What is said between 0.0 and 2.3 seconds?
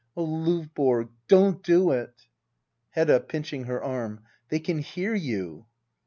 ]Oh, Lovborg, don't do it!